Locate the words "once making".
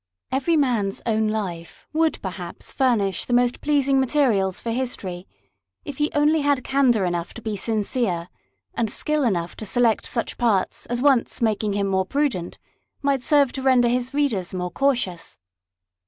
11.03-11.73